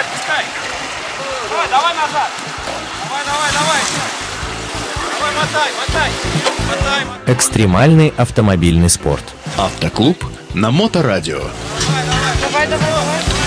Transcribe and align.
отпускай. 0.00 0.44
Давай, 1.50 1.68
давай 1.68 1.94
назад. 1.94 2.30
Давай, 3.04 3.24
давай, 3.24 3.50
давай. 3.52 3.80
Давай, 5.18 5.32
мотай, 5.36 5.70
мотай. 5.78 6.10
Мотай, 6.68 7.04
мотай. 7.04 7.34
Экстремальный 7.34 8.12
автомобильный 8.16 8.88
спорт. 8.88 9.24
Автоклуб 9.58 10.24
на 10.54 10.70
Моторадио. 10.70 11.40
Давай, 12.40 12.66
давай, 12.66 12.80
давай. 12.80 13.40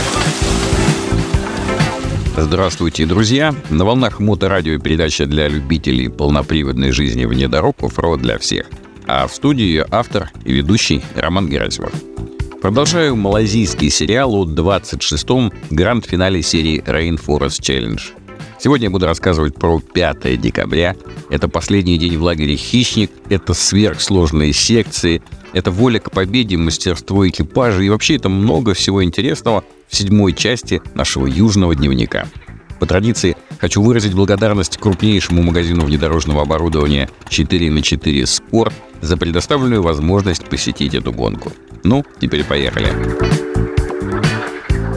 Здравствуйте, 2.35 3.05
друзья! 3.05 3.53
На 3.69 3.85
волнах 3.85 4.19
Моторадио 4.19 4.79
передача 4.79 5.27
для 5.27 5.47
любителей 5.47 6.09
полноприводной 6.09 6.91
жизни 6.91 7.25
вне 7.25 7.47
дорог 7.47 7.83
оффроуд 7.83 8.21
для 8.21 8.39
всех. 8.39 8.65
А 9.05 9.27
в 9.27 9.35
студии 9.35 9.63
ее 9.63 9.85
автор 9.91 10.31
и 10.43 10.51
ведущий 10.51 11.03
Роман 11.15 11.47
Герасимов. 11.47 11.93
Продолжаю 12.63 13.17
малазийский 13.17 13.89
сериал 13.89 14.33
о 14.35 14.45
26-м 14.45 15.51
гранд-финале 15.69 16.41
серии 16.41 16.81
Rainforest 16.81 17.59
Challenge. 17.59 17.99
Сегодня 18.57 18.85
я 18.85 18.89
буду 18.89 19.05
рассказывать 19.05 19.55
про 19.55 19.81
5 19.81 20.39
декабря. 20.39 20.95
Это 21.29 21.49
последний 21.49 21.97
день 21.97 22.17
в 22.17 22.23
лагере 22.23 22.55
«Хищник», 22.55 23.11
это 23.27 23.53
сверхсложные 23.53 24.53
секции, 24.53 25.21
это 25.51 25.71
воля 25.71 25.99
к 25.99 26.11
победе, 26.11 26.55
мастерство 26.55 27.27
экипажа 27.27 27.81
и 27.81 27.89
вообще 27.89 28.15
это 28.15 28.29
много 28.29 28.73
всего 28.73 29.03
интересного 29.03 29.65
в 29.89 29.95
седьмой 29.97 30.31
части 30.31 30.81
нашего 30.95 31.27
южного 31.27 31.75
дневника. 31.75 32.29
По 32.79 32.85
традиции 32.85 33.35
хочу 33.59 33.81
выразить 33.81 34.13
благодарность 34.13 34.77
крупнейшему 34.77 35.43
магазину 35.43 35.83
внедорожного 35.83 36.43
оборудования 36.43 37.09
4 37.27 37.71
на 37.71 37.81
4 37.81 38.21
Sport 38.21 38.71
за 39.01 39.17
предоставленную 39.17 39.83
возможность 39.83 40.45
посетить 40.45 40.93
эту 40.93 41.11
гонку. 41.11 41.51
Ну, 41.83 42.05
теперь 42.19 42.43
поехали. 42.43 42.87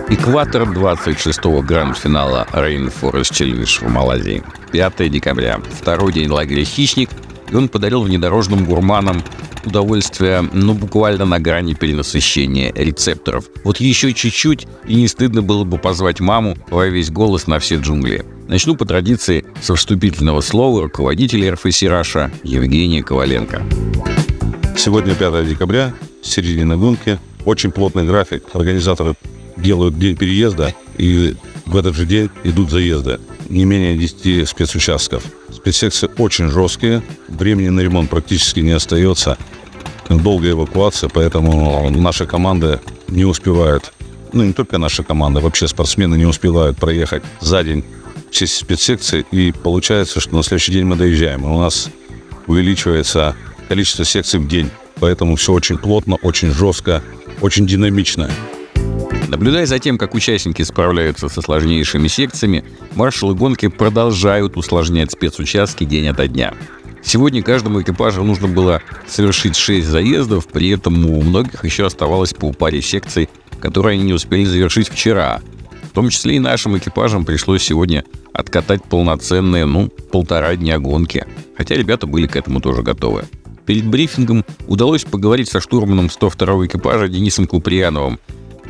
Экватор 0.09 0.63
26-го 0.63 1.61
гранд-финала 1.63 2.47
Rainforest 2.53 3.33
Challenge 3.33 3.87
в 3.87 3.91
Малайзии. 3.91 4.43
5 4.71 5.11
декабря. 5.11 5.61
Второй 5.81 6.13
день 6.13 6.29
лагеря 6.29 6.65
«Хищник», 6.65 7.11
и 7.51 7.55
он 7.57 7.69
подарил 7.69 8.03
внедорожным 8.03 8.65
гурманам 8.65 9.23
удовольствие, 9.65 10.49
ну, 10.53 10.75
буквально 10.75 11.25
на 11.25 11.41
грани 11.41 11.75
перенасыщения 11.75 12.73
рецепторов. 12.73 13.47
Вот 13.65 13.79
еще 13.81 14.13
чуть-чуть, 14.13 14.69
и 14.87 14.95
не 14.95 15.09
стыдно 15.09 15.43
было 15.43 15.65
бы 15.65 15.79
позвать 15.79 16.21
маму 16.21 16.57
во 16.71 16.87
весь 16.87 17.11
голос 17.11 17.49
на 17.49 17.59
все 17.59 17.77
джунгли. 17.77 18.25
Начну 18.47 18.77
по 18.77 18.85
традиции 18.85 19.45
со 19.61 19.75
вступительного 19.75 20.41
слова 20.41 20.83
руководителя 20.83 21.55
РФС 21.55 21.83
«Раша» 21.83 22.31
Евгения 22.45 23.03
Коваленко. 23.03 23.65
Сегодня 24.77 25.17
5 25.17 25.49
декабря, 25.49 25.93
середина 26.27 26.77
гонки. 26.77 27.19
Очень 27.45 27.71
плотный 27.71 28.05
график. 28.05 28.45
Организаторы 28.53 29.15
делают 29.57 29.99
день 29.99 30.17
переезда, 30.17 30.75
и 30.99 31.37
в 31.65 31.77
этот 31.77 31.95
же 31.97 32.07
день 32.07 32.31
идут 32.45 32.71
заезды. 32.71 33.21
Не 33.49 33.65
менее 33.65 33.97
10 33.97 34.49
спецучастков. 34.49 35.23
Спецсекции 35.53 36.11
очень 36.19 36.51
жесткие, 36.51 37.03
времени 37.29 37.69
на 37.69 37.81
ремонт 37.81 38.11
практически 38.11 38.61
не 38.61 38.73
остается. 38.73 39.39
Долгая 40.09 40.53
эвакуация, 40.53 41.09
поэтому 41.09 41.91
наша 41.91 42.27
команда 42.27 42.81
не 43.09 43.25
успевает, 43.25 43.93
ну 44.33 44.45
не 44.45 44.53
только 44.53 44.79
наша 44.79 45.03
команда, 45.03 45.41
вообще 45.41 45.67
спортсмены 45.67 46.17
не 46.17 46.27
успевают 46.27 46.77
проехать 46.77 47.23
за 47.41 47.65
день 47.65 47.85
все 48.31 48.47
спецсекции, 48.47 49.25
и 49.31 49.53
получается, 49.53 50.21
что 50.21 50.37
на 50.37 50.43
следующий 50.43 50.73
день 50.73 50.85
мы 50.85 50.97
доезжаем, 50.97 51.45
и 51.45 51.49
у 51.49 51.59
нас 51.59 51.89
увеличивается 52.47 53.35
количество 53.69 54.05
секций 54.05 54.39
в 54.39 54.47
день. 54.47 54.71
Поэтому 55.01 55.37
все 55.37 55.53
очень 55.53 55.79
плотно, 55.79 56.17
очень 56.23 56.53
жестко, 56.53 57.03
очень 57.41 57.67
динамично. 57.67 58.31
Наблюдая 59.29 59.67
за 59.67 59.79
тем, 59.79 59.99
как 59.99 60.15
участники 60.15 60.63
справляются 60.63 61.29
со 61.29 61.43
сложнейшими 61.43 62.09
секциями, 62.09 62.65
маршалы 62.95 63.35
гонки 63.35 63.69
продолжают 63.69 64.57
усложнять 64.57 65.11
спецучастки 65.11 65.85
день 65.85 66.09
ото 66.09 66.29
дня. 66.29 66.55
Сегодня 67.03 67.43
каждому 67.43 67.83
экипажу 67.83 68.25
нужно 68.25 68.49
было 68.49 68.83
совершить 69.07 69.57
6 69.57 69.87
заездов, 69.87 70.47
при 70.47 70.71
этом 70.71 71.05
у 71.09 71.23
многих 71.23 71.65
еще 71.65 71.87
оставалось 71.87 72.35
по 72.35 72.53
паре 72.53 72.83
секций, 72.83 73.29
которые 73.61 73.95
они 73.95 74.05
не 74.05 74.13
успели 74.13 74.45
завершить 74.45 74.89
вчера. 74.89 75.41
В 75.91 75.91
том 75.91 76.09
числе 76.09 76.37
и 76.37 76.41
нашим 76.41 76.77
экипажам 76.79 77.25
пришлось 77.25 77.63
сегодня 77.63 78.05
откатать 78.33 78.85
полноценные, 78.85 79.67
ну, 79.67 79.89
полтора 79.89 80.57
дня 80.57 80.79
гонки. 80.79 81.27
Хотя 81.57 81.75
ребята 81.75 82.07
были 82.07 82.27
к 82.27 82.37
этому 82.37 82.61
тоже 82.61 82.83
готовы. 82.83 83.25
Перед 83.67 83.85
брифингом 83.85 84.45
удалось 84.69 85.05
поговорить 85.05 85.49
со 85.49 85.61
штурманом 85.61 86.07
102-го 86.07 86.67
экипажа 86.67 87.09
Денисом 87.09 87.49
Куприяновым. 87.49 88.21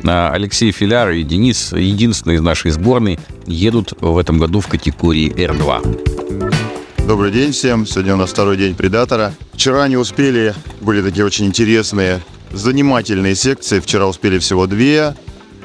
А 0.03 0.31
Алексей 0.33 0.71
Филяр 0.71 1.11
и 1.11 1.23
Денис, 1.23 1.71
единственные 1.71 2.37
из 2.37 2.41
нашей 2.41 2.71
сборной, 2.71 3.19
едут 3.45 3.93
в 4.01 4.17
этом 4.17 4.39
году 4.39 4.59
в 4.59 4.67
категории 4.67 5.31
R2. 5.31 7.05
Добрый 7.07 7.31
день 7.31 7.51
всем. 7.51 7.85
Сегодня 7.85 8.15
у 8.15 8.17
нас 8.17 8.31
второй 8.31 8.57
день 8.57 8.75
предатора. 8.75 9.33
Вчера 9.53 9.87
не 9.87 9.97
успели, 9.97 10.55
были 10.81 11.03
такие 11.03 11.25
очень 11.25 11.45
интересные, 11.45 12.21
занимательные 12.51 13.35
секции. 13.35 13.79
Вчера 13.79 14.07
успели 14.07 14.39
всего 14.39 14.65
две. 14.65 15.15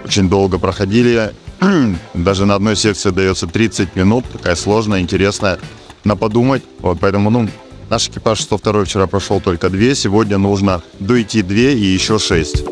Очень 0.05 0.29
долго 0.29 0.59
проходили. 0.59 1.33
Даже 2.15 2.45
на 2.45 2.55
одной 2.55 2.77
секции 2.77 3.11
дается 3.11 3.47
30 3.47 3.97
минут. 3.97 4.27
Такая 4.31 4.57
сложная, 4.57 5.01
интересная. 5.01 5.59
На 6.05 6.17
подумать. 6.17 6.63
Вот 6.81 6.99
поэтому, 7.01 7.31
ну, 7.31 7.49
наш 7.93 8.09
экипаж 8.09 8.41
102 8.41 8.87
вчера 8.87 9.07
прошел 9.07 9.39
только 9.39 9.69
две. 9.69 9.95
Сегодня 9.95 10.39
нужно 10.39 10.83
дойти 10.99 11.43
две 11.43 11.75
и 11.75 11.85
еще 11.85 12.19
шесть. 12.19 12.65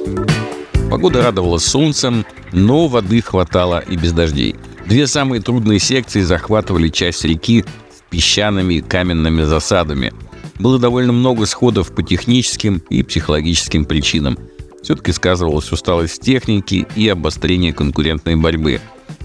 Погода 0.90 1.22
радовала 1.22 1.58
солнцем, 1.58 2.24
но 2.52 2.88
воды 2.88 3.20
хватало 3.20 3.80
и 3.80 3.96
без 3.96 4.12
дождей. 4.12 4.56
Две 4.86 5.06
самые 5.06 5.42
трудные 5.42 5.78
секции 5.78 6.22
захватывали 6.22 6.88
часть 6.88 7.22
реки 7.26 7.66
с 7.94 8.10
песчаными 8.10 8.74
и 8.74 8.80
каменными 8.80 9.42
засадами. 9.42 10.14
Было 10.58 10.78
довольно 10.78 11.12
много 11.12 11.44
сходов 11.44 11.94
по 11.94 12.02
техническим 12.02 12.78
и 12.88 13.02
психологическим 13.02 13.84
причинам. 13.84 14.38
Все-таки 14.82 15.12
сказывалась 15.12 15.70
усталость 15.70 16.22
техники 16.22 16.86
и 16.96 17.06
обострение 17.08 17.74
конкурентной 17.74 18.36
борьбы. 18.36 18.80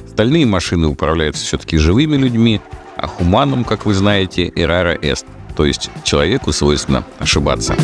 Остальные 0.06 0.46
машины 0.46 0.88
управляются 0.88 1.46
все-таки 1.46 1.78
живыми 1.78 2.18
людьми, 2.18 2.60
а 2.98 3.08
хуманом, 3.08 3.64
как 3.64 3.86
вы 3.86 3.94
знаете, 3.94 4.52
эрара 4.58 4.94
эст, 5.02 5.26
то 5.56 5.66
есть 5.66 5.90
человеку 6.04 6.52
свойственно 6.52 7.04
ошибаться. 7.20 7.76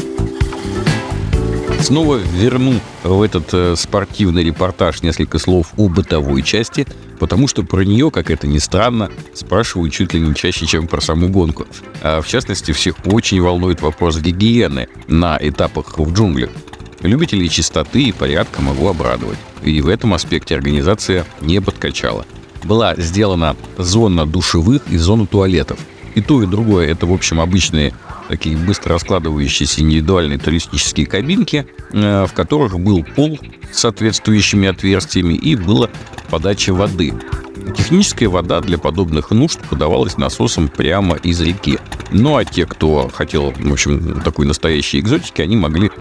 Снова 1.82 2.18
верну 2.18 2.80
в 3.04 3.24
этот 3.24 3.54
э, 3.54 3.76
спортивный 3.76 4.44
репортаж 4.44 5.02
несколько 5.02 5.40
слов 5.40 5.74
о 5.78 5.90
бытовой 5.90 6.44
части, 6.44 6.86
потому 7.20 7.48
что 7.48 7.64
про 7.64 7.82
нее, 7.82 8.12
как 8.12 8.30
это 8.30 8.46
ни 8.46 8.60
странно, 8.60 9.10
спрашивают 9.34 9.92
чуть 9.92 10.14
ли 10.14 10.20
не 10.20 10.36
чаще, 10.36 10.68
чем 10.68 10.88
про 10.88 11.02
саму 11.02 11.30
гонку. 11.30 11.66
А 12.04 12.22
в 12.22 12.28
частности, 12.28 12.72
всех 12.72 12.96
очень 13.06 13.42
волнует 13.42 13.82
вопрос 13.82 14.20
гигиены 14.20 14.90
на 15.08 15.40
этапах 15.42 15.98
в 15.98 16.14
джунглях. 16.14 16.52
Любителей 17.02 17.50
чистоты 17.50 18.04
и 18.04 18.12
порядка 18.12 18.62
могу 18.62 18.88
обрадовать. 18.88 19.40
И 19.64 19.82
в 19.82 19.88
этом 19.88 20.14
аспекте 20.14 20.56
организация 20.56 21.26
не 21.42 21.60
подкачала. 21.62 22.28
Была 22.64 22.96
сделана 22.96 23.56
зона 23.80 24.28
душевых 24.28 24.84
и 24.88 24.98
зона 24.98 25.26
туалетов. 25.26 25.80
И 26.16 26.22
то, 26.22 26.44
и 26.44 26.46
другое– 26.46 26.88
это, 26.90 27.06
в 27.06 27.14
общем, 27.14 27.40
обычные 27.40 27.94
такие 28.28 28.58
быстро 28.58 28.94
раскладывающиеся 28.94 29.82
индивидуальные 29.82 30.40
туристические 30.40 31.06
кабинки, 31.06 31.66
э, 31.92 32.26
в 32.26 32.34
которых 32.34 32.80
был 32.80 33.04
пол 33.04 33.40
с 33.72 33.80
соответствующими 33.80 34.68
отверстиями 34.68 35.34
и 35.34 35.56
была 35.56 35.90
подача 36.30 36.74
воды. 36.74 37.14
Техническая 37.78 38.30
вода 38.30 38.62
для 38.62 38.78
подобных 38.78 39.32
нужд 39.32 39.60
подавалась 39.70 40.18
насосом 40.18 40.68
прямо 40.68 41.16
из 41.18 41.40
реки. 41.42 41.78
Ну 42.12 42.38
а 42.38 42.46
те, 42.46 42.66
кто 42.66 43.10
хотел, 43.14 43.52
в 43.52 43.72
общем, 43.72 44.22
такой 44.22 44.46
настоящей 44.46 45.00
экзотики, 45.00 45.42
они 45.42 45.56
могли 45.56 45.92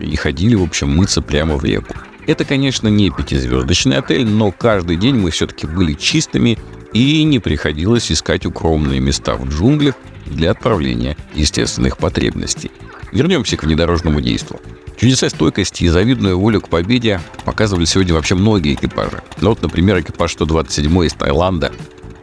и 0.00 0.14
ходили, 0.16 0.54
в 0.54 0.62
общем, 0.62 0.94
мыться 0.94 1.20
прямо 1.20 1.56
в 1.56 1.64
реку. 1.64 1.94
Это, 2.26 2.44
конечно, 2.44 2.88
не 2.88 3.10
пятизвездочный 3.10 3.96
отель, 3.96 4.26
но 4.26 4.50
каждый 4.50 4.96
день 4.96 5.16
мы 5.16 5.30
все-таки 5.30 5.66
были 5.66 5.94
чистыми 5.94 6.58
и 6.92 7.22
не 7.24 7.38
приходилось 7.38 8.10
искать 8.10 8.46
укромные 8.46 9.00
места 9.00 9.36
в 9.36 9.48
джунглях 9.48 9.94
для 10.26 10.50
отправления 10.50 11.16
естественных 11.34 11.98
потребностей. 11.98 12.70
Вернемся 13.12 13.56
к 13.56 13.64
внедорожному 13.64 14.20
действу. 14.20 14.60
Чудеса 14.98 15.28
стойкости 15.28 15.84
и 15.84 15.88
завидную 15.88 16.38
волю 16.38 16.60
к 16.60 16.68
победе 16.68 17.20
показывали 17.44 17.84
сегодня 17.84 18.14
вообще 18.14 18.34
многие 18.34 18.74
экипажи. 18.74 19.22
Ну 19.40 19.50
вот, 19.50 19.62
например, 19.62 20.00
экипаж 20.00 20.32
127 20.32 21.04
из 21.04 21.12
Таиланда. 21.14 21.72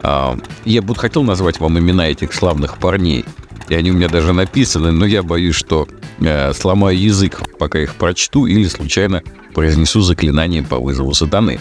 А, 0.02 0.38
я 0.64 0.82
бы 0.82 0.94
хотел 0.94 1.22
назвать 1.22 1.58
вам 1.58 1.78
имена 1.78 2.08
этих 2.08 2.34
славных 2.34 2.78
парней, 2.78 3.24
и 3.68 3.74
они 3.74 3.90
у 3.90 3.94
меня 3.94 4.08
даже 4.08 4.32
написаны, 4.32 4.92
но 4.92 5.06
я 5.06 5.22
боюсь, 5.22 5.56
что 5.56 5.88
э, 6.20 6.52
сломаю 6.52 6.98
язык, 6.98 7.40
пока 7.58 7.80
их 7.80 7.94
прочту, 7.94 8.46
или 8.46 8.66
случайно 8.68 9.22
произнесу 9.54 10.02
заклинание 10.02 10.62
по 10.62 10.78
вызову 10.78 11.14
сатаны. 11.14 11.58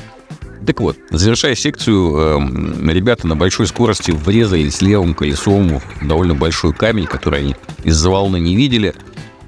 Так 0.66 0.82
вот, 0.82 0.98
завершая 1.12 1.56
секцию, 1.56 2.16
э, 2.18 2.92
ребята 2.92 3.28
на 3.28 3.36
большой 3.36 3.68
скорости 3.68 4.12
врезались 4.12 4.82
левым 4.82 5.14
колесом 5.14 5.80
в 5.80 6.08
довольно 6.08 6.34
большой 6.34 6.74
камень, 6.74 7.06
который 7.06 7.40
они 7.40 7.56
из-за 7.84 8.10
волны 8.10 8.40
не 8.40 8.56
видели. 8.56 8.96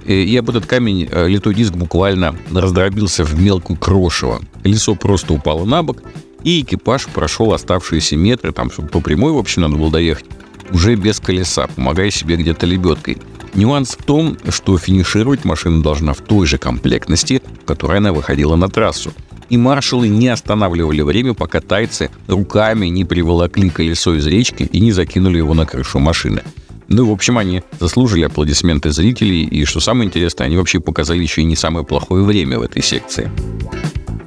И 0.05 0.37
об 0.37 0.49
этот 0.49 0.67
камень 0.67 1.09
э, 1.11 1.27
литой 1.27 1.55
диск 1.55 1.73
буквально 1.73 2.35
раздробился 2.51 3.23
в 3.23 3.39
мелкую 3.39 3.77
крошево. 3.77 4.41
Колесо 4.63 4.95
просто 4.95 5.33
упало 5.33 5.65
на 5.65 5.83
бок, 5.83 6.03
и 6.43 6.61
экипаж 6.61 7.07
прошел 7.07 7.51
оставшиеся 7.51 8.15
метры, 8.15 8.51
там 8.51 8.69
по 8.69 9.01
прямой, 9.01 9.33
в 9.33 9.37
общем, 9.37 9.63
надо 9.63 9.75
было 9.75 9.91
доехать, 9.91 10.25
уже 10.71 10.95
без 10.95 11.19
колеса, 11.19 11.67
помогая 11.67 12.11
себе 12.11 12.37
где-то 12.37 12.65
лебедкой. 12.65 13.17
Нюанс 13.53 13.97
в 13.97 14.03
том, 14.03 14.37
что 14.49 14.77
финишировать 14.77 15.43
машина 15.45 15.81
должна 15.81 16.13
в 16.13 16.21
той 16.21 16.45
же 16.45 16.57
комплектности, 16.57 17.41
в 17.63 17.65
которой 17.65 17.97
она 17.97 18.13
выходила 18.13 18.55
на 18.55 18.69
трассу. 18.69 19.11
И 19.49 19.57
маршалы 19.57 20.07
не 20.07 20.27
останавливали 20.27 21.01
время, 21.01 21.33
пока 21.33 21.61
тайцы 21.61 22.09
руками 22.27 22.87
не 22.87 23.05
приволокли 23.05 23.69
колесо 23.69 24.15
из 24.15 24.27
речки 24.27 24.63
и 24.63 24.79
не 24.79 24.91
закинули 24.91 25.37
его 25.37 25.53
на 25.53 25.65
крышу 25.65 25.99
машины. 25.99 26.43
Ну, 26.89 27.05
в 27.09 27.11
общем, 27.11 27.37
они 27.37 27.63
заслужили 27.79 28.23
аплодисменты 28.23 28.91
зрителей, 28.91 29.43
и, 29.43 29.65
что 29.65 29.79
самое 29.79 30.07
интересное, 30.07 30.47
они 30.47 30.57
вообще 30.57 30.79
показали 30.79 31.21
еще 31.21 31.41
и 31.41 31.45
не 31.45 31.55
самое 31.55 31.85
плохое 31.85 32.23
время 32.23 32.59
в 32.59 32.61
этой 32.61 32.81
секции. 32.81 33.29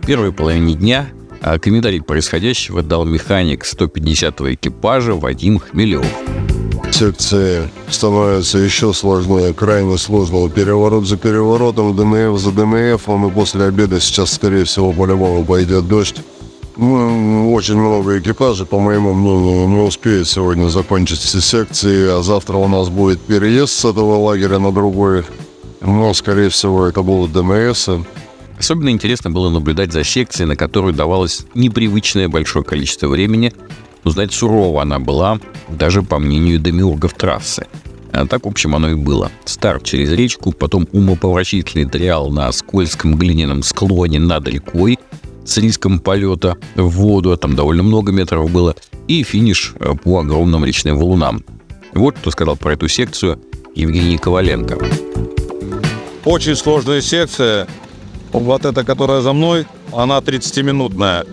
В 0.02 0.06
первой 0.06 0.32
половине 0.32 0.74
дня 0.74 1.08
а 1.42 1.58
комментарий 1.58 2.02
происходящего 2.02 2.82
дал 2.82 3.04
механик 3.04 3.64
150-го 3.64 4.52
экипажа 4.52 5.14
Вадим 5.14 5.58
Хмелев. 5.58 6.04
Секция 6.92 7.70
становится 7.88 8.58
еще 8.58 8.92
сложнее, 8.92 9.54
крайне 9.54 9.96
сложного. 9.96 10.50
Переворот 10.50 11.06
за 11.06 11.16
переворотом, 11.16 11.96
ДМФ 11.96 12.38
за 12.38 12.52
ДМФ, 12.52 13.08
и 13.08 13.30
после 13.30 13.64
обеда 13.64 14.00
сейчас, 14.00 14.34
скорее 14.34 14.64
всего, 14.64 14.92
по-любому 14.92 15.44
пойдет 15.44 15.88
дождь. 15.88 16.16
Ну, 16.76 17.52
очень 17.52 17.76
много 17.76 18.18
экипажей, 18.18 18.66
по 18.66 18.78
моему 18.78 19.12
мнению, 19.12 19.68
не 19.68 19.80
успеет 19.80 20.28
сегодня 20.28 20.68
закончить 20.68 21.18
все 21.18 21.40
секции, 21.40 22.08
а 22.08 22.22
завтра 22.22 22.56
у 22.56 22.68
нас 22.68 22.88
будет 22.88 23.20
переезд 23.20 23.72
с 23.72 23.84
этого 23.84 24.16
лагеря 24.16 24.58
на 24.58 24.72
другой. 24.72 25.24
Но, 25.80 26.12
скорее 26.14 26.48
всего, 26.48 26.86
это 26.86 27.02
будут 27.02 27.32
ДМС. 27.32 27.88
Особенно 28.58 28.90
интересно 28.90 29.30
было 29.30 29.48
наблюдать 29.48 29.92
за 29.92 30.04
секцией, 30.04 30.46
на 30.46 30.56
которую 30.56 30.92
давалось 30.92 31.46
непривычное 31.54 32.28
большое 32.28 32.64
количество 32.64 33.08
времени. 33.08 33.52
Узнать 34.04 34.32
сурова 34.32 34.82
она 34.82 34.98
была, 34.98 35.38
даже 35.68 36.02
по 36.02 36.18
мнению 36.18 36.58
демиургов 36.58 37.14
трассы. 37.14 37.66
А 38.12 38.26
так, 38.26 38.44
в 38.44 38.48
общем, 38.48 38.74
оно 38.74 38.90
и 38.90 38.94
было. 38.94 39.30
Старт 39.44 39.84
через 39.84 40.10
речку, 40.12 40.52
потом 40.52 40.88
умоповорачительный 40.92 41.84
триал 41.84 42.30
на 42.30 42.50
скользком 42.52 43.16
глиняном 43.16 43.62
склоне 43.62 44.18
над 44.18 44.48
рекой 44.48 44.98
с 45.44 45.58
риском 45.58 46.00
полета 46.00 46.56
в 46.74 46.88
воду, 46.88 47.32
а 47.32 47.36
там 47.36 47.54
довольно 47.54 47.82
много 47.82 48.12
метров 48.12 48.50
было, 48.50 48.74
и 49.08 49.22
финиш 49.22 49.74
э, 49.78 49.94
по 49.94 50.20
огромным 50.20 50.64
речным 50.64 50.98
валунам. 50.98 51.44
Вот 51.94 52.16
что 52.18 52.30
сказал 52.30 52.56
про 52.56 52.74
эту 52.74 52.88
секцию 52.88 53.40
Евгений 53.74 54.18
Коваленко. 54.18 54.78
Очень 56.24 56.56
сложная 56.56 57.00
секция. 57.00 57.66
Вот 58.32 58.64
эта, 58.64 58.84
которая 58.84 59.20
за 59.22 59.32
мной, 59.32 59.66
она 59.92 60.18
30-минутная. 60.18 61.24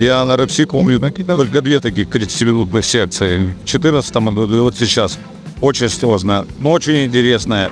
Я 0.00 0.24
на 0.24 0.38
рэпси 0.38 0.64
помню 0.64 0.98
только 0.98 1.60
две 1.60 1.78
таких 1.78 2.08
30-минутных 2.08 2.86
секции. 2.86 3.54
В 3.62 3.66
14 3.66 4.16
и 4.16 4.18
вот 4.58 4.74
сейчас. 4.74 5.18
Очень 5.60 5.90
сложно, 5.90 6.46
но 6.58 6.72
очень 6.72 7.04
интересная. 7.04 7.70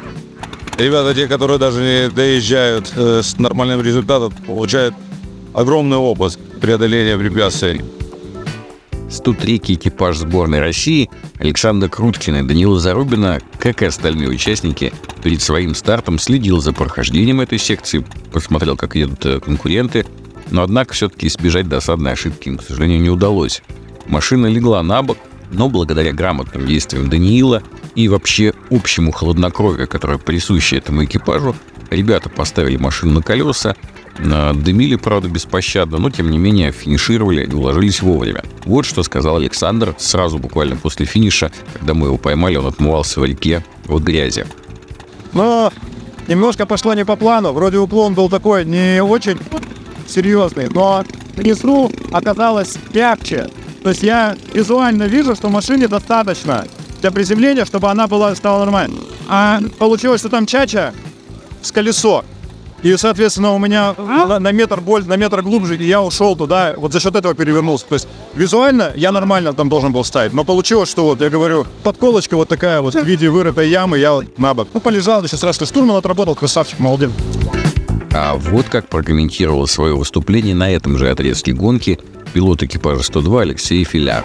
Ребята, 0.77 1.15
те, 1.15 1.27
которые 1.27 1.59
даже 1.59 1.81
не 1.81 2.11
доезжают 2.11 2.93
э, 2.95 3.23
с 3.23 3.39
нормальным 3.39 3.81
результатом, 3.81 4.31
получают 4.47 4.95
огромный 5.55 5.97
опыт 5.97 6.39
преодоления 6.61 7.17
препятствий. 7.17 7.81
103-й 9.09 9.77
экипаж 9.77 10.19
сборной 10.19 10.61
России 10.61 11.09
Александр 11.39 11.89
Круткин 11.89 12.37
и 12.37 12.43
Данила 12.47 12.79
Зарубина, 12.79 13.41
как 13.59 13.81
и 13.81 13.87
остальные 13.87 14.29
участники, 14.29 14.93
перед 15.23 15.41
своим 15.41 15.75
стартом 15.75 16.19
следил 16.19 16.61
за 16.61 16.75
прохождением 16.75 17.41
этой 17.41 17.59
секции, 17.59 18.05
посмотрел, 18.31 18.77
как 18.77 18.97
едут 18.97 19.25
э, 19.25 19.41
конкуренты, 19.41 20.05
но 20.51 20.63
однако 20.63 20.95
все-таки 20.95 21.27
избежать 21.27 21.69
досадной 21.69 22.13
ошибки 22.13 22.49
им, 22.49 22.59
к 22.59 22.63
сожалению, 22.63 23.01
не 23.01 23.11
удалось. 23.11 23.63
Машина 24.07 24.47
легла 24.47 24.83
на 24.83 25.03
бок, 25.03 25.19
но 25.51 25.69
благодаря 25.69 26.13
грамотным 26.13 26.67
действиям 26.67 27.09
Даниила 27.09 27.63
и 27.95 28.09
вообще 28.09 28.53
общему 28.71 29.13
хладнокровию, 29.13 29.89
которое 29.89 30.19
присуще 30.19 30.77
этому 30.77 31.05
экипажу, 31.05 31.55
ребята 31.91 32.29
поставили 32.29 32.77
машину 32.77 33.15
на 33.15 33.23
колеса, 33.23 33.75
Дымили, 34.19 34.97
правда, 34.97 35.29
беспощадно, 35.29 35.99
но 35.99 36.11
тем 36.11 36.31
не 36.31 36.39
менее 36.39 36.73
финишировали 36.73 37.45
и 37.45 37.53
уложились 37.53 38.03
вовремя. 38.03 38.43
Вот 38.65 38.85
что 38.85 39.05
сказал 39.05 39.37
Александр 39.37 39.95
сразу 39.97 40.39
буквально 40.39 40.77
после 40.77 41.07
финиша, 41.07 41.53
когда 41.75 41.95
мы 41.95 42.09
его 42.09 42.17
поймали, 42.17 42.57
он 42.57 42.67
отмывался 42.67 43.21
в 43.21 43.25
реке 43.25 43.65
от 43.87 44.03
грязи. 44.03 44.45
Но 45.35 45.73
немножко 46.27 46.67
пошло 46.67 46.95
не 46.95 47.05
по 47.05 47.15
плану. 47.15 47.53
Вроде 47.53 47.79
уклон 47.79 48.15
был 48.15 48.29
такой 48.29 48.65
не 48.65 49.01
очень 49.01 49.39
серьезный, 50.09 50.69
но 50.69 51.05
внизу 51.37 51.91
оказалось 52.13 52.77
мягче. 52.93 53.49
То 53.83 53.91
есть 53.91 54.03
я 54.03 54.37
визуально 54.53 55.05
вижу, 55.05 55.35
что 55.35 55.49
машине 55.49 55.89
достаточно 55.89 56.67
для 57.01 57.11
приземления, 57.11 57.65
чтобы 57.65 57.91
она 57.91 58.07
была, 58.07 58.35
стала 58.35 58.65
нормальной. 58.65 59.01
А 59.29 59.61
получилось, 59.79 60.21
что 60.21 60.29
там 60.29 60.47
чача 60.47 60.93
с 61.63 61.71
колесо. 61.71 62.25
И, 62.83 62.97
соответственно, 62.97 63.55
у 63.55 63.59
меня 63.59 63.95
на, 63.99 64.39
на 64.39 64.53
метр 64.53 64.81
больше, 64.81 65.09
на 65.09 65.17
метр 65.17 65.43
глубже, 65.43 65.77
и 65.77 65.85
я 65.85 66.01
ушел 66.01 66.37
туда, 66.37 66.75
вот 66.77 66.93
за 66.93 67.01
счет 67.01 67.17
этого 67.17 67.35
перевернулся. 67.35 67.85
То 67.87 67.95
есть 67.95 68.09
визуально 68.35 68.93
я 68.95 69.11
нормально 69.11 69.53
там 69.53 69.69
должен 69.69 69.93
был 69.93 70.05
ставить, 70.05 70.33
но 70.33 70.45
получилось, 70.45 70.89
что 70.89 71.05
вот, 71.05 71.21
я 71.21 71.29
говорю, 71.29 71.67
подколочка 71.83 72.37
вот 72.37 72.49
такая 72.49 72.81
вот 72.81 72.95
в 72.95 73.05
виде 73.05 73.29
вырытой 73.29 73.69
ямы, 73.69 73.99
я 73.99 74.21
на 74.37 74.55
бок. 74.55 74.69
Ну, 74.73 74.81
полежал, 74.81 75.25
сейчас 75.25 75.43
раз, 75.43 75.57
штурман 75.57 75.97
отработал, 75.97 76.37
красавчик, 76.37 76.79
молодец. 76.79 77.11
А 78.21 78.35
вот 78.35 78.69
как 78.69 78.89
прокомментировал 78.89 79.69
свое 79.69 79.95
выступление 79.95 80.53
на 80.53 80.69
этом 80.73 80.99
же 80.99 81.09
отрезке 81.09 81.53
гонки 81.53 82.01
пилот 82.33 82.65
экипажа 82.65 83.05
102 83.05 83.43
Алексей 83.43 83.85
Филяр. 83.85 84.25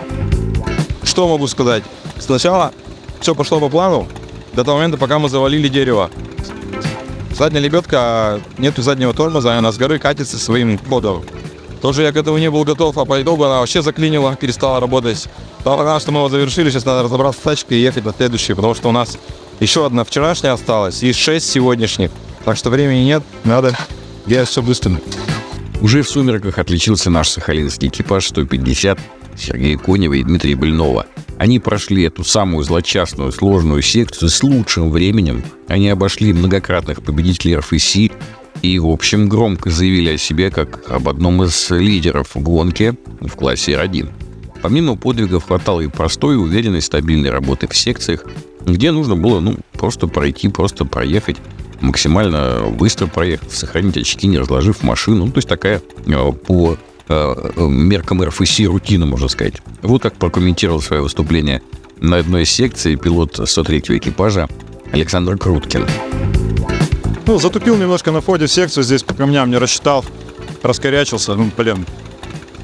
Что 1.04 1.28
могу 1.28 1.46
сказать? 1.46 1.84
Сначала 2.18 2.74
все 3.22 3.36
пошло 3.36 3.60
по 3.60 3.70
плану, 3.70 4.08
до 4.54 4.64
того 4.64 4.78
момента, 4.78 4.98
пока 4.98 5.20
мы 5.20 5.30
завалили 5.30 5.68
дерево. 5.68 6.10
Задняя 7.38 7.62
лебедка, 7.62 8.42
нету 8.58 8.82
заднего 8.82 9.14
тормоза, 9.14 9.60
она 9.60 9.72
с 9.72 9.78
горы 9.78 10.00
катится 10.00 10.40
своим 10.40 10.80
ходом. 10.80 11.24
Тоже 11.80 12.02
я 12.02 12.12
к 12.12 12.18
этому 12.18 12.40
не 12.40 12.50
был 12.50 12.64
готов, 12.64 12.98
а 12.98 13.06
по 13.06 13.22
итогу 13.22 13.44
она 13.44 13.60
вообще 13.60 13.84
заклинила, 13.84 14.36
перестала 14.36 14.80
работать. 14.80 15.28
Потому 15.64 16.00
что 16.00 16.12
мы 16.12 16.18
его 16.18 16.30
завершили, 16.30 16.72
сейчас 16.72 16.86
надо 16.86 17.04
разобраться 17.04 17.40
с 17.40 17.44
тачкой 17.44 17.78
и 17.78 17.82
ехать 17.82 18.06
на 18.06 18.14
следующий, 18.14 18.56
потому 18.56 18.74
что 18.74 18.90
у 18.90 18.92
нас 18.92 19.20
еще 19.60 19.86
одна 19.86 20.04
вчерашняя 20.04 20.54
осталась 20.54 21.04
и 21.04 21.14
шесть 21.14 21.48
сегодняшних. 21.48 22.10
Так 22.46 22.58
что 22.58 22.70
времени 22.70 23.06
нет, 23.06 23.24
надо 23.46 23.78
делать 24.26 24.50
все 24.50 24.62
быстро. 24.62 25.00
Уже 25.82 26.02
в 26.02 26.10
сумерках 26.10 26.60
отличился 26.60 27.10
наш 27.10 27.30
сахалинский 27.30 27.88
экипаж 27.88 28.28
150 28.28 29.00
Сергей 29.38 29.78
Конева 29.78 30.14
и 30.14 30.24
Дмитрий 30.24 30.56
Больнова. 30.56 31.06
Они 31.38 31.60
прошли 31.60 32.04
эту 32.04 32.24
самую 32.24 32.64
злочастную, 32.64 33.32
сложную 33.32 33.82
секцию 33.82 34.30
с 34.30 34.44
лучшим 34.44 34.92
временем. 34.92 35.44
Они 35.68 35.90
обошли 35.90 36.32
многократных 36.32 37.02
победителей 37.02 37.58
РФСИ 37.58 38.12
и, 38.62 38.80
в 38.80 38.88
общем, 38.88 39.28
громко 39.28 39.70
заявили 39.70 40.12
о 40.12 40.18
себе 40.18 40.52
как 40.52 40.90
об 40.90 41.10
одном 41.10 41.44
из 41.44 41.70
лидеров 41.70 42.32
гонки 42.36 42.96
в 43.20 43.36
классе 43.36 43.74
R1. 43.74 44.10
Помимо 44.62 44.96
подвигов 44.96 45.46
хватало 45.46 45.82
и 45.82 45.88
простой, 45.88 46.38
уверенной, 46.38 46.82
стабильной 46.82 47.30
работы 47.30 47.68
в 47.68 47.76
секциях, 47.76 48.26
где 48.66 48.92
нужно 48.92 49.18
было 49.18 49.42
ну, 49.42 49.58
просто 49.74 50.08
пройти, 50.08 50.48
просто 50.48 50.86
проехать, 50.86 51.38
максимально 51.84 52.70
быстро 52.72 53.08
проехать, 53.08 53.52
сохранить 53.52 53.98
очки, 53.98 54.28
не 54.28 54.40
разложив 54.40 54.82
машину. 54.84 55.26
Ну, 55.26 55.32
то 55.32 55.38
есть 55.38 55.48
такая 55.48 55.82
э, 56.08 56.32
по 56.32 56.78
Э, 57.10 57.36
меркам 57.58 58.24
РФС 58.24 58.62
рутина, 58.62 59.06
можно 59.06 59.28
сказать. 59.28 59.56
Вот 59.82 60.02
как 60.02 60.16
прокомментировал 60.16 60.82
свое 60.82 61.02
выступление 61.02 61.62
на 62.00 62.18
одной 62.18 62.44
из 62.44 62.50
секций 62.50 62.96
пилот 62.96 63.40
103-го 63.40 63.98
экипажа 63.98 64.48
Александр 64.94 65.38
Круткин. 65.38 65.86
Ну, 67.26 67.40
затупил 67.40 67.76
немножко 67.76 68.12
на 68.12 68.22
входе 68.22 68.46
в 68.46 68.52
секцию, 68.52 68.84
здесь 68.84 69.04
по 69.04 69.14
камням 69.14 69.50
не 69.50 69.58
рассчитал, 69.58 70.06
раскорячился, 70.62 71.36
ну, 71.36 71.52
блин. 71.58 71.86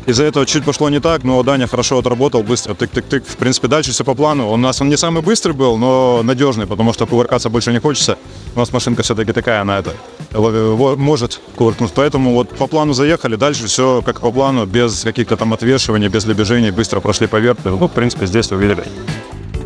Из-за 0.10 0.24
этого 0.24 0.44
чуть 0.48 0.66
пошло 0.66 0.90
не 0.90 1.00
так, 1.00 1.24
но 1.24 1.44
Даня 1.44 1.68
хорошо 1.68 2.00
отработал, 2.00 2.42
быстро, 2.42 2.74
тык-тык-тык. 2.74 3.24
В 3.28 3.38
принципе, 3.38 3.68
дальше 3.68 3.92
все 3.92 4.04
по 4.04 4.16
плану. 4.16 4.50
У 4.50 4.58
нас 4.58 4.82
он 4.82 4.90
не 4.90 4.98
самый 4.98 5.22
быстрый 5.22 5.52
был, 5.52 5.78
но 5.78 6.22
надежный, 6.24 6.66
потому 6.66 6.94
что 6.94 7.06
кувыркаться 7.06 7.52
больше 7.52 7.72
не 7.72 7.80
хочется. 7.80 8.18
У 8.56 8.60
нас 8.60 8.74
машинка 8.74 9.04
все-таки 9.04 9.34
такая, 9.34 9.62
она 9.62 9.78
это 9.78 9.94
может 10.34 11.40
кувыркнуть. 11.56 11.92
Поэтому 11.94 12.34
вот 12.34 12.50
по 12.50 12.66
плану 12.66 12.94
заехали, 12.94 13.36
дальше 13.36 13.68
все 13.68 14.02
как 14.04 14.22
по 14.22 14.32
плану, 14.32 14.66
без 14.66 15.04
каких-то 15.04 15.38
там 15.38 15.54
отвешиваний, 15.54 16.08
без 16.08 16.26
лебежений, 16.26 16.72
быстро 16.72 17.02
прошли 17.02 17.28
по. 17.28 17.40
Ну, 17.40 17.88
в 17.88 17.92
принципе, 17.92 18.26
здесь 18.26 18.52
увидели. 18.52 18.84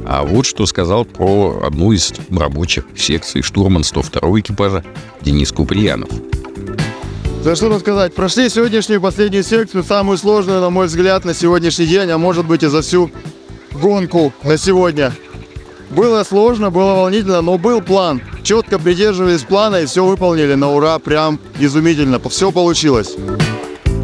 А 0.06 0.24
вот 0.24 0.46
что 0.46 0.66
сказал 0.66 1.06
про 1.06 1.64
одну 1.66 1.94
из 1.94 2.12
рабочих 2.30 2.84
секций 2.98 3.44
штурман 3.44 3.86
102 3.86 4.42
экипажа 4.42 4.84
Денис 5.22 5.54
Куприянов. 5.54 6.10
За 7.44 7.58
что 7.58 7.68
рассказать? 7.68 8.14
Прошли 8.14 8.50
сегодняшнюю 8.50 9.02
последнюю 9.02 9.44
секцию, 9.44 9.84
самую 9.84 10.18
сложную, 10.18 10.62
на 10.62 10.70
мой 10.70 10.88
взгляд, 10.88 11.26
на 11.26 11.34
сегодняшний 11.34 11.86
день, 11.86 12.10
а 12.10 12.18
может 12.18 12.46
быть 12.46 12.64
и 12.64 12.68
за 12.68 12.82
всю 12.82 13.12
гонку 13.74 14.32
на 14.44 14.58
сегодня. 14.58 15.12
Было 15.90 16.24
сложно, 16.24 16.72
было 16.72 16.94
волнительно, 16.94 17.42
но 17.42 17.58
был 17.58 17.82
план. 17.82 18.22
Четко 18.44 18.80
придерживались 18.80 19.42
плана 19.42 19.82
и 19.82 19.86
все 19.88 20.06
выполнили 20.06 20.54
на 20.54 20.72
ура, 20.72 20.98
прям 21.00 21.38
изумительно. 21.60 22.18
Все 22.30 22.50
получилось. 22.50 23.14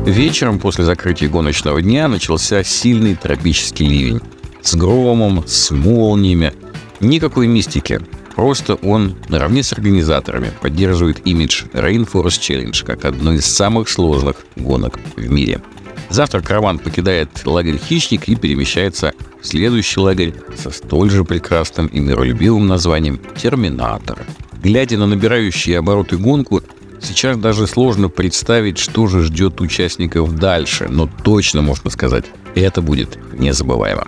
Вечером 0.05 0.60
после 0.60 0.84
закрытия 0.84 1.29
гоночного 1.29 1.81
дня 1.81 2.10
начался 2.10 2.62
сильный 2.65 3.15
тропический 3.15 3.88
ливень. 3.88 4.19
С 4.62 4.75
громом, 4.75 5.46
с 5.48 5.72
молниями. 5.72 6.51
Никакой 7.00 7.48
мистики. 7.48 8.01
Просто 8.39 8.75
он, 8.75 9.17
наравне 9.27 9.63
с 9.63 9.74
организаторами, 9.74 10.53
поддерживает 10.62 11.27
имидж 11.27 11.65
Rainforest 11.74 12.39
Challenge 12.39 12.86
как 12.86 13.03
одной 13.03 13.36
из 13.36 13.46
самых 13.46 13.89
сложных 13.89 14.46
гонок 14.55 14.98
в 15.17 15.29
мире. 15.29 15.62
Завтра 16.10 16.39
караван 16.39 16.79
покидает 16.79 17.29
лагерь 17.43 17.77
«Хищник» 17.77 18.29
и 18.29 18.38
перемещается 18.38 19.12
в 19.41 19.46
следующий 19.46 20.00
лагерь 20.00 20.36
со 20.55 20.72
столь 20.72 21.10
же 21.10 21.25
прекрасным 21.25 21.88
и 21.88 22.00
миролюбивым 22.00 22.65
названием 22.65 23.19
«Терминатор». 23.36 24.25
Глядя 24.63 24.98
на 24.98 25.05
набирающие 25.05 25.77
обороты 25.77 26.15
гонку, 26.15 26.62
сейчас 27.01 27.36
даже 27.36 27.67
сложно 27.67 28.08
представить, 28.08 28.77
что 28.77 29.08
же 29.08 29.22
ждет 29.24 29.60
участников 29.60 30.34
дальше, 30.34 30.88
но 30.89 31.10
точно 31.25 31.62
можно 31.62 31.89
сказать, 31.89 32.24
это 32.55 32.81
будет 32.81 33.19
незабываемо. 33.38 34.08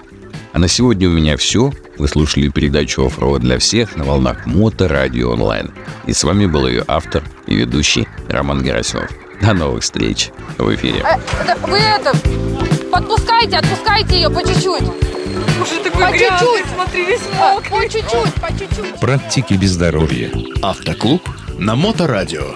А 0.54 0.60
на 0.60 0.68
сегодня 0.68 1.08
у 1.08 1.12
меня 1.12 1.38
все. 1.38 1.72
Вы 1.98 2.08
слушали 2.08 2.50
передачу 2.50 3.06
«Оффроуд 3.06 3.42
для 3.42 3.58
всех» 3.58 3.96
на 3.96 4.04
волнах 4.04 4.46
Мото 4.46 4.88
Радио 4.88 5.32
Онлайн. 5.32 5.72
И 6.08 6.14
с 6.14 6.24
вами 6.24 6.46
был 6.46 6.68
ее 6.68 6.84
автор 6.88 7.24
и 7.48 7.56
ведущий 7.56 8.08
Роман 8.28 8.62
Герасимов. 8.62 9.10
До 9.42 9.54
новых 9.54 9.84
встреч 9.84 10.30
в 10.58 10.76
эфире. 10.76 11.04
Э, 11.04 11.56
вы 11.68 11.78
это, 11.78 12.14
подпускайте, 12.92 13.58
отпускайте 13.58 14.16
ее 14.16 14.30
по 14.30 14.42
чуть-чуть. 14.42 14.84
По 15.94 16.12
чуть-чуть. 16.12 16.66
смотри, 16.76 17.06
весь 17.06 17.22
По 17.22 17.82
чуть-чуть, 17.84 18.34
по 18.34 18.48
чуть-чуть. 18.50 19.00
Практики 19.00 19.54
без 19.54 19.72
здоровья. 19.72 20.32
Автоклуб 20.62 21.22
на 21.58 21.76
Моторадио. 21.76 22.56